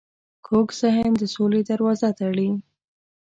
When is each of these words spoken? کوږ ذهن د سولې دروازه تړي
کوږ 0.47 0.67
ذهن 0.81 1.11
د 1.17 1.23
سولې 1.35 1.61
دروازه 1.69 2.09
تړي 2.19 2.49